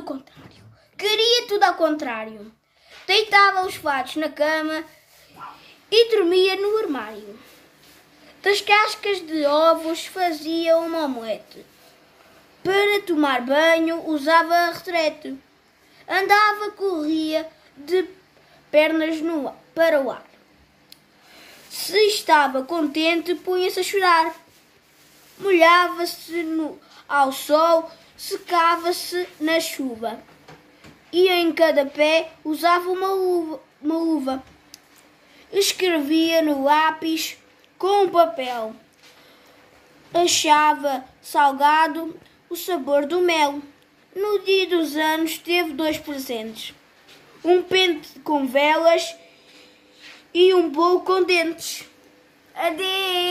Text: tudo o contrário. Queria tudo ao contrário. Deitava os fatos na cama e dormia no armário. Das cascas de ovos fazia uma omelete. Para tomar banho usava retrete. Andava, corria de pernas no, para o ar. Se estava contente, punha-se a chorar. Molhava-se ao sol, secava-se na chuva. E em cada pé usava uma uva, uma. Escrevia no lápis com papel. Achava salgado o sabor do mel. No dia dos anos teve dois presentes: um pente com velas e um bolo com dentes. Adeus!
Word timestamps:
tudo 0.00 0.02
o 0.02 0.02
contrário. 0.02 0.64
Queria 0.96 1.46
tudo 1.46 1.62
ao 1.64 1.74
contrário. 1.74 2.52
Deitava 3.06 3.66
os 3.66 3.74
fatos 3.74 4.16
na 4.16 4.28
cama 4.28 4.84
e 5.90 6.10
dormia 6.16 6.56
no 6.56 6.78
armário. 6.78 7.38
Das 8.42 8.60
cascas 8.60 9.20
de 9.20 9.44
ovos 9.44 10.06
fazia 10.06 10.76
uma 10.78 11.04
omelete. 11.04 11.64
Para 12.62 13.02
tomar 13.02 13.42
banho 13.42 14.06
usava 14.08 14.70
retrete. 14.72 15.36
Andava, 16.08 16.72
corria 16.72 17.48
de 17.76 18.06
pernas 18.70 19.20
no, 19.20 19.54
para 19.74 20.00
o 20.00 20.10
ar. 20.10 20.24
Se 21.70 21.96
estava 22.06 22.62
contente, 22.62 23.34
punha-se 23.34 23.80
a 23.80 23.82
chorar. 23.82 24.34
Molhava-se 25.38 26.44
ao 27.08 27.32
sol, 27.32 27.90
secava-se 28.20 29.26
na 29.40 29.58
chuva. 29.58 30.22
E 31.10 31.26
em 31.28 31.50
cada 31.52 31.86
pé 31.86 32.30
usava 32.44 32.90
uma 32.90 33.14
uva, 33.14 33.60
uma. 33.82 34.44
Escrevia 35.50 36.42
no 36.42 36.62
lápis 36.62 37.38
com 37.78 38.10
papel. 38.10 38.76
Achava 40.12 41.02
salgado 41.22 42.14
o 42.50 42.56
sabor 42.56 43.06
do 43.06 43.20
mel. 43.20 43.62
No 44.14 44.40
dia 44.40 44.66
dos 44.66 44.94
anos 44.96 45.38
teve 45.38 45.72
dois 45.72 45.96
presentes: 45.96 46.74
um 47.42 47.62
pente 47.62 48.20
com 48.20 48.46
velas 48.46 49.16
e 50.34 50.52
um 50.52 50.68
bolo 50.68 51.00
com 51.00 51.24
dentes. 51.24 51.84
Adeus! 52.54 53.29